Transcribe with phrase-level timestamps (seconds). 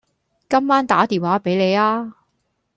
[0.49, 2.13] 今晚打電話畀你吖